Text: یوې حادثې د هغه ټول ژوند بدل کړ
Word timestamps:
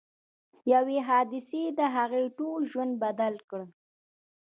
یوې 0.73 0.97
حادثې 1.07 1.63
د 1.79 1.79
هغه 1.95 2.19
ټول 2.37 2.61
ژوند 2.71 2.93
بدل 3.03 3.35
کړ 3.49 3.61